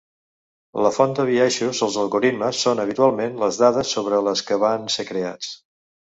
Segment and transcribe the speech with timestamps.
[0.83, 5.07] La font de biaixos als algoritmes són habitualment les dades sobre les que van ser
[5.11, 5.51] creats.